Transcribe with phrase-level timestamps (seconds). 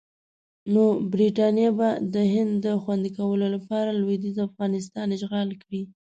[0.73, 5.81] نو برټانیه به د هند د خوندي کولو لپاره لویدیځ افغانستان اشغال کړي.